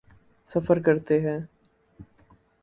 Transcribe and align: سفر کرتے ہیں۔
سفر 0.45 0.79
کرتے 0.79 1.19
ہیں۔ 1.21 1.39